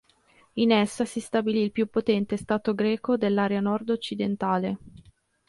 In 0.53 0.71
essa 0.71 1.05
si 1.05 1.19
stabilì 1.19 1.61
il 1.61 1.71
più 1.71 1.85
potente 1.85 2.35
stato 2.35 2.73
greco 2.73 3.17
dell'area 3.17 3.59
nord-occidentale. 3.59 4.79